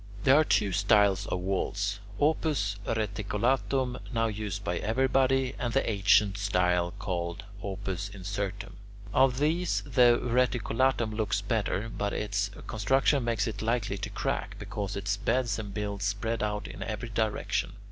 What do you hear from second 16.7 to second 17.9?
every direction.